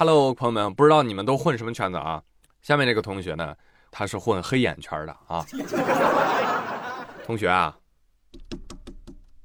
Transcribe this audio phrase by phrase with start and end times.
[0.00, 2.22] Hello，朋友们，不知道你们都混什么圈子啊？
[2.62, 3.52] 下面这个同学呢，
[3.90, 5.44] 他是混黑眼圈的啊。
[7.26, 7.76] 同学啊，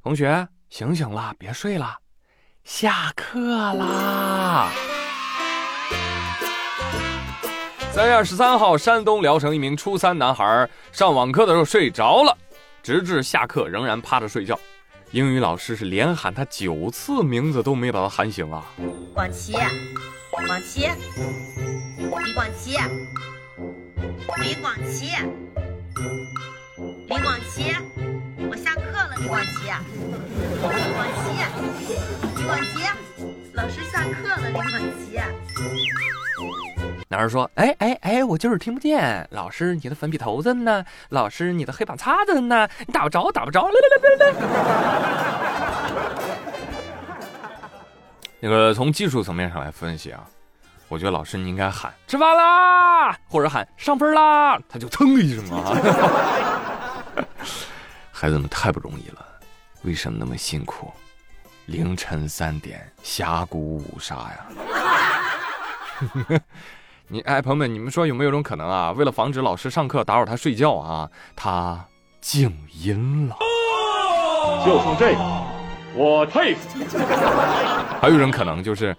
[0.03, 1.97] 同学，醒醒了，别睡了，
[2.63, 3.39] 下课
[3.73, 4.69] 啦！
[7.91, 12.37] 三月二十三号，山东聊城一名初三男孩上网课的时候睡着了，
[12.83, 14.59] 直至下课仍然趴着睡觉。
[15.13, 18.63] 英语老师是连喊他九次名字都没把他喊醒啊！
[19.15, 19.55] 广奇，
[20.45, 20.89] 广奇，
[21.97, 22.21] 李广
[22.57, 22.77] 奇，
[24.37, 25.07] 李广奇，
[27.07, 27.73] 李广奇，
[28.49, 30.59] 我下课了，李广奇，李
[30.93, 31.93] 广奇，
[32.35, 32.71] 李广奇，
[33.53, 34.65] 老师下课了，李广
[34.99, 35.19] 奇。
[37.07, 39.27] 男孩说：“哎哎哎，我就是听不见。
[39.31, 40.83] 老师，你的粉笔头子呢？
[41.09, 42.67] 老师，你的黑板擦子呢？
[42.85, 43.79] 你打不着，打不着。”来来
[44.19, 44.43] 来来来
[48.45, 50.21] 那个从技术层面上来分析啊，
[50.89, 55.73] 我觉得老师你应该喊吃饭啦，或者喊上分啦，他就噌的一声啊。
[58.11, 59.25] 孩子们太不容易了，
[59.83, 60.91] 为什么那么辛苦？
[61.67, 64.45] 凌晨三点峡谷五杀呀！
[67.07, 68.91] 你哎，朋友们，你们说有没有种可能啊？
[68.91, 71.85] 为了防止老师上课打扰他睡觉啊，他
[72.19, 73.37] 静音了。
[74.65, 75.43] 就冲这个，
[75.95, 76.69] 我佩服。
[78.01, 78.95] 还有一种可能就是，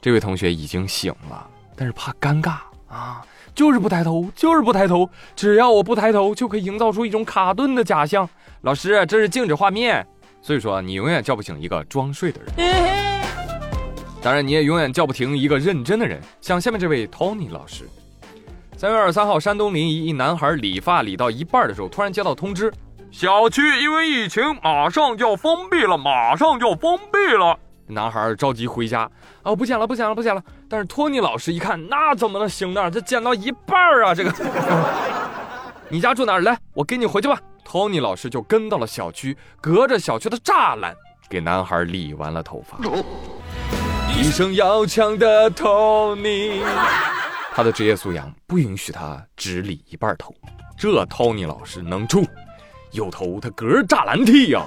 [0.00, 2.56] 这位同学已经醒了，但是怕尴尬
[2.88, 3.22] 啊，
[3.54, 5.08] 就是不抬头，就是不抬头。
[5.34, 8.28] 只要我不抬头，就可以营造出一种卡顿的假象。
[8.62, 10.06] 老师，这是静止画面，
[10.40, 12.52] 所以说你永远叫不醒一个装睡的人。
[14.20, 17.88] 当然，你也永远叫不停一个认真的人，像下面这位 Tony 老师。
[18.76, 22.72] 三月二十三号，山东临沂一男孩理发理到一半的时候，突然接到通知，
[23.10, 27.58] 小区因为疫情马上就要封闭了，马上就要封闭了。
[27.86, 29.10] 男孩着急回家，
[29.42, 30.42] 哦，不剪了，不剪了，不剪了。
[30.68, 32.90] 但是托尼老师一看，那怎么能行呢？
[32.90, 34.32] 这剪到一半啊，这个。
[35.88, 36.42] 你家住哪儿？
[36.42, 37.40] 来，我跟你回去吧。
[37.64, 40.94] 托尼老师就跟到了小区，隔着小区的栅栏
[41.30, 42.78] 给男孩理完了头发。
[44.14, 46.60] 一生要强的 Tony，
[47.52, 50.34] 他的职业素养不允许他只理一半头。
[50.76, 52.22] 这 Tony 老师能处，
[52.92, 54.64] 有头他隔栅栏剃呀，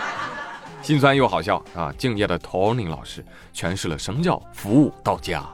[0.82, 1.92] 心酸又好笑啊！
[1.96, 5.44] 敬业的 Tony 老师诠释了什么叫服务到家。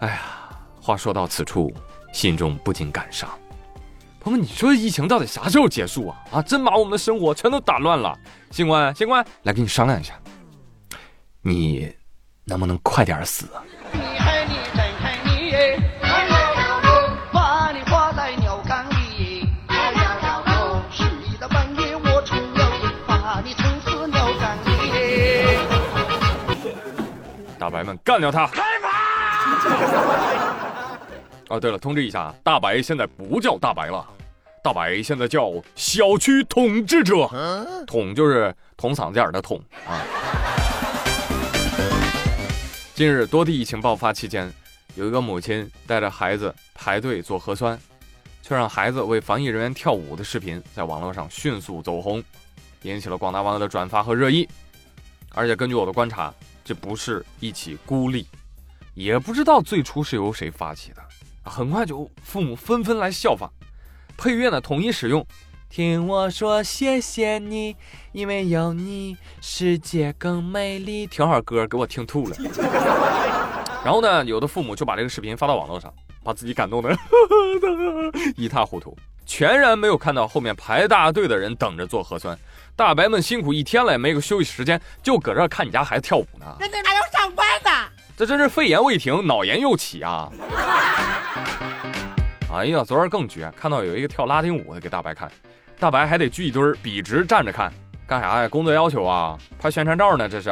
[0.00, 0.20] 哎呀，
[0.80, 1.72] 话说到此处，
[2.12, 3.28] 心中不禁感伤。
[4.20, 6.16] 朋友，你说疫情到底啥时候结束啊？
[6.32, 8.16] 啊，真把我们的生活全都打乱了。
[8.50, 10.14] 新官，新官，来跟你商量一下，
[11.42, 11.92] 你。
[12.44, 13.46] 能不能快点死？
[27.72, 28.46] 白们干掉他！
[28.46, 28.62] 开
[31.48, 34.06] 哦，对了，通知一下，大白现在不叫大白了，
[34.62, 37.28] 大白现在叫小区统治者。
[37.86, 40.00] 统就是捅嗓子眼的捅啊。
[42.94, 44.50] 近日，多地疫情爆发期间，
[44.94, 47.78] 有一个母亲带着孩子排队做核酸，
[48.42, 52.22] 却让孩子为防疫人员跳舞的视频在网络上迅速走红，
[52.82, 54.48] 引起了广大网友的转发和热议。
[55.34, 56.32] 而且根据我的观察，
[56.72, 58.26] 不是一起孤立，
[58.94, 61.02] 也不知道最初是由谁发起的，
[61.42, 63.50] 很快就父母纷纷来效仿，
[64.16, 65.26] 配乐呢统一使用。
[65.68, 67.74] 听我说，谢谢你，
[68.12, 71.06] 因为有你，世界更美丽。
[71.06, 72.36] 听好歌，给我听吐了。
[73.82, 76.94] 然后呢，有的父母就把这个视频发到网络上，把自己感动的
[78.36, 78.94] 一塌糊涂，
[79.26, 82.38] 全然没有看到后面排大队的人等着做核酸。
[82.74, 86.46] 大白们辛苦一天了，也没个休息时间，就搁这看你家孩子跳舞呢。
[86.58, 87.70] 那那还要上班呢？
[88.16, 90.28] 这真是肺炎未停，脑炎又起啊！
[92.52, 95.30] 哎呀，昨儿更绝，看到有一个跳拉丁舞的给大白看。
[95.78, 97.72] 大白还得聚一堆儿，笔直站着看，
[98.06, 98.48] 干啥呀？
[98.48, 99.38] 工作要求啊？
[99.58, 100.28] 拍宣传照呢？
[100.28, 100.50] 这是？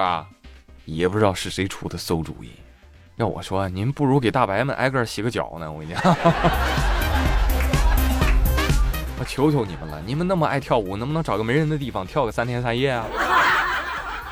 [0.85, 2.51] 也不知道是谁出的馊主意。
[3.17, 5.71] 要我说，您不如给大白们挨个洗个脚呢。
[5.71, 6.17] 我跟你讲，
[9.21, 13.05] 我求求你们了，你们那么爱跳舞，能不能找个没人的地方跳个三天三夜啊？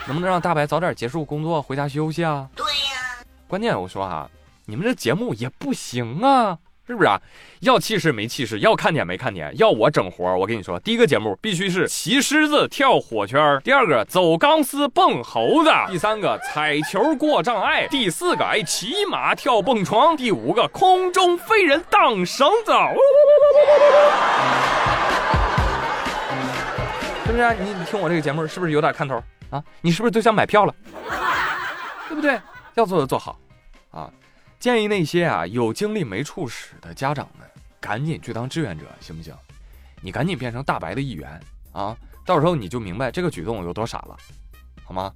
[0.07, 2.49] 能不能让大白早点结束工作，回家休息啊？
[2.57, 3.23] 对呀。
[3.47, 4.31] 关键我说哈，
[4.65, 6.57] 你们这节目也不行啊。
[6.87, 7.21] 是不是啊？
[7.61, 22.73] 要气势没气势，要看点没看点，要我整活我跟你说，第一个节目必须是骑狮子跳火圈，第二个走钢丝蹦猴子，第三个踩球过障碍，第四个哎骑马跳蹦床，第五个空中飞人荡绳子。
[27.29, 27.45] 是不是？
[27.45, 29.63] 啊你你听我这个节目是不是有点看头啊？
[29.83, 30.75] 你是不是都想买票了？
[32.09, 32.41] 对不对？
[32.75, 33.39] 要做就做好。
[33.91, 34.11] 啊，
[34.59, 37.47] 建议那些啊有精力没处使的家长们，
[37.79, 39.35] 赶紧去当志愿者，行不行？
[40.01, 41.39] 你赶紧变成大白的一员
[41.73, 41.95] 啊！
[42.25, 44.17] 到时候你就明白这个举动有多傻了，
[44.83, 45.13] 好吗？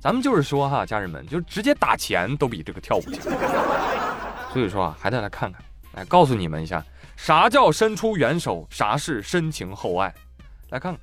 [0.00, 3.32] 咱们就是说哈，家人们，就直接打钱都比这个跳舞强。
[4.52, 5.62] 所以说啊，还得来看看，
[5.92, 6.84] 来告诉你们一下，
[7.16, 10.12] 啥叫伸出援手，啥是深情厚爱。
[10.70, 11.00] 来看看，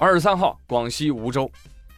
[0.00, 1.50] 二十三号，广西梧州，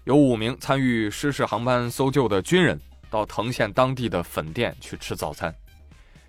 [0.05, 2.81] 有五名参与失事航班搜救的军人
[3.11, 5.55] 到藤县当地的粉店去吃早餐。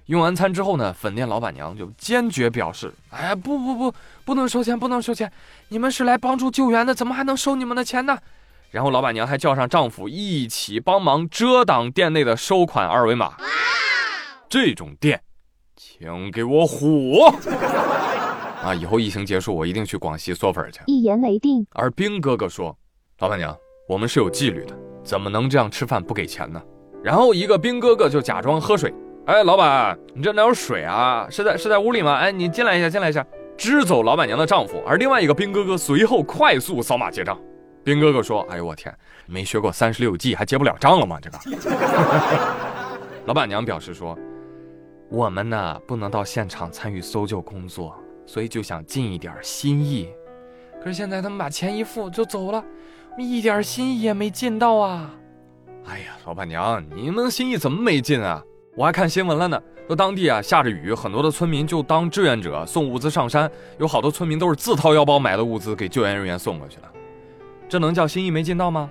[0.08, 3.96] 用完餐之后呢，粉店老板娘就坚决表示：“哎，不不不，
[4.26, 5.32] 不能收钱，不能收钱！
[5.70, 8.18] 你们是来帮助救援的，怎么还能收你们的钱呢？”
[8.70, 13.36] 然后老板娘还叫上丈夫一起帮忙遮挡店内的收款二维码。
[14.50, 15.22] 这种店，
[15.78, 17.34] 请给我火！
[18.62, 20.82] 啊，以后疫情结束，我一定去广西嗦粉去。
[20.86, 21.66] 一言为定。
[21.72, 22.78] 而兵哥哥说
[23.20, 26.62] ：“老板娘，我们是有纪律的，怎么能这样吃饭不给钱呢？”
[27.04, 28.94] 然后一个兵哥哥就假装喝水。
[29.26, 31.28] 哎，老板，你这哪有水啊？
[31.30, 32.16] 是在是在屋里吗？
[32.18, 33.26] 哎，你进来一下，进来一下，
[33.58, 34.82] 支走老板娘的丈夫。
[34.86, 37.40] 而另外一个兵哥哥随后快速扫码结账。
[37.84, 41.18] 兵哥哥说：“哎呦我天，没学过三十六计还结不了账了吗？
[41.20, 41.40] 这个。
[43.26, 44.16] ”老板娘表示说
[45.10, 47.96] ：“我们呢不能到现场参与搜救工作，
[48.32, 50.08] 所以就想尽一点心意。
[50.82, 52.64] 可是现在他们把钱一付就走了，
[53.18, 55.14] 一点心意也没尽到啊！
[55.86, 58.42] 哎呀，老板娘，你们心意怎么没尽啊？”
[58.78, 66.90] 我还看新闻了呢，说当地啊下着雨，很多的村民就当志愿者送物资上山，有好多村民都是自掏腰包买的物资给救援人员送过去了，
[67.68, 68.90] 这能叫心意没尽到吗？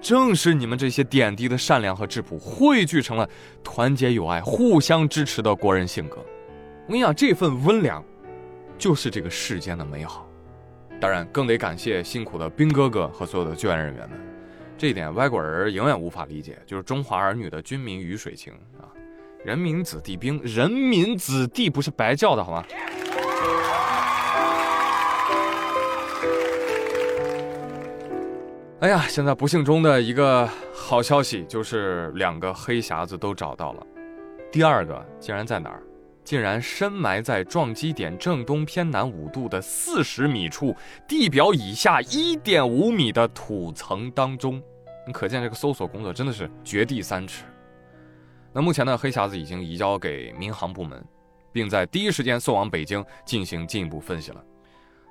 [0.00, 3.28] 正是你们这些点滴的善良和质朴，汇聚成了
[3.62, 6.16] 团结友爱、互相支持的国人性格。
[6.86, 8.02] 我跟你讲，这份温良，
[8.80, 10.26] 就是这个世间的美好。
[10.98, 14.18] 当然，更得感谢辛苦的兵哥哥和所有的救援人员们，
[14.78, 18.88] 这一点外国人永远无法理解，就是中华儿女的军民鱼水情啊。
[19.44, 22.64] 人民子弟兵，人民子弟不是白叫的好吗？
[28.80, 33.86] 哎呀，现在不幸中的一个好消息就是两个黑匣子都找到了，
[34.50, 35.82] 第二个竟然在哪儿？
[36.30, 40.72] 竟然深埋在撞击点正东偏南五度的四十米处，
[41.08, 44.62] 地表以下一点五米的土层当中。
[45.12, 47.42] 可见这个搜索工作真的是掘地三尺。
[48.52, 51.04] 那目前呢，黑匣子已经移交给民航部门，
[51.50, 54.40] 并在第一时间送往北京进行进一步分析了。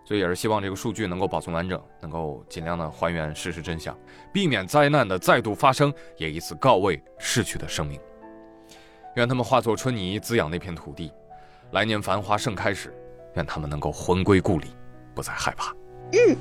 [0.06, 3.94] 所以也是希望这个数据能够保存完整，能够尽量的还原事实真相，
[4.32, 8.00] 避免灾难的再度发生，也以此告慰逝去的生命。
[9.20, 11.12] 愿他们化作春泥滋养那片土地，
[11.72, 12.96] 来年繁花盛开时，
[13.36, 14.68] 愿他们能够魂归故里，
[15.14, 15.74] 不再害怕。
[16.14, 16.38] 嗯。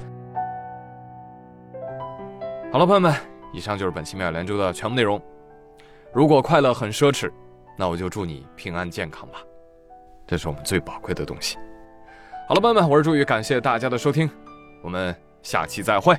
[2.72, 3.12] 好了，朋友们，
[3.52, 5.20] 以上就是本期妙语连珠的全部内容。
[6.12, 7.28] 如果快乐很奢侈，
[7.76, 9.40] 那我就祝你平安健康吧，
[10.24, 11.58] 这是我们最宝贵的东西。
[12.46, 14.31] 好了，朋友们，我是朱宇，感谢大家的收听，
[14.84, 16.16] 我们下期再会，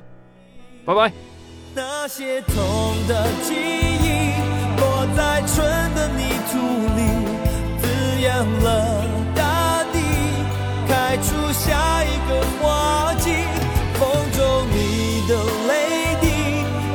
[0.84, 1.10] 拜拜。
[1.74, 2.54] 那些痛
[3.08, 4.34] 的记忆，
[4.78, 5.39] 落在春
[6.00, 6.56] 的泥土
[6.96, 7.00] 里，
[7.78, 7.84] 滋
[8.22, 8.28] 养
[8.64, 8.68] 了
[9.34, 9.98] 大地，
[10.88, 13.26] 开出下一个花季。
[13.98, 14.40] 风中
[14.72, 15.32] 你的
[15.68, 15.70] 泪
[16.22, 16.24] 滴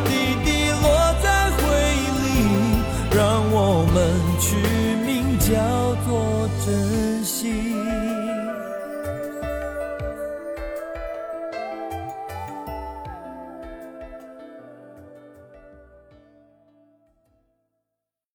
[0.06, 0.10] 滴
[0.44, 0.48] 滴
[0.82, 0.84] 落
[1.22, 1.62] 在回
[2.02, 2.26] 忆里，
[3.16, 3.22] 让。
[3.58, 3.96] 我们
[4.42, 4.58] 取
[5.06, 5.54] 名叫
[6.06, 6.10] 做
[6.66, 8.05] 珍惜。